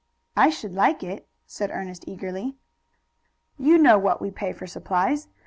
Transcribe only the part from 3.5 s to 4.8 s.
"You know what we pay for